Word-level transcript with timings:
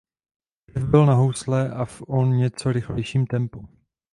Riff 0.75 0.85
byl 0.89 1.05
na 1.05 1.13
housle 1.13 1.69
a 1.71 1.85
v 1.85 2.01
o 2.07 2.25
něco 2.25 2.71
rychlejším 2.71 3.25
tempu. 3.27 3.69